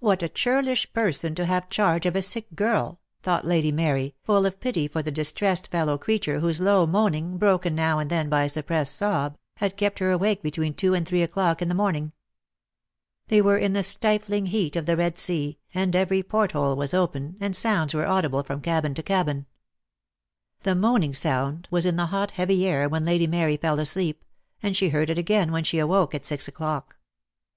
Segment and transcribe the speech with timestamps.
[0.00, 4.44] "What a churlish person to have charge of a sick girl," thought Lady Mary, full
[4.44, 8.42] of pity for the distressed fellow creature whose low moaning, broken now and then by
[8.42, 11.94] a suppressed sob, had kept her awake between two and three o'clock in the morn
[11.94, 12.12] ing.
[13.28, 16.92] They were in the stifling heat of the Red Sea, and every port hole was
[16.92, 19.46] open, and sounds were audible from cabin to cabin.
[20.64, 24.24] The moaning sound was in the hot heavy air when Lady Mary fell asleep,
[24.64, 26.96] and she heard it again when she awoke at six o'clock.